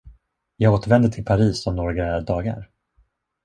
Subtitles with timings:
[0.57, 2.69] Jag återvänder till Paris om några dagar.